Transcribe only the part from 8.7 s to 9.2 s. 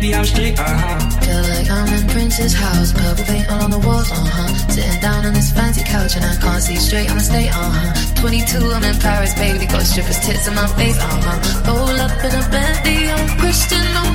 I'm in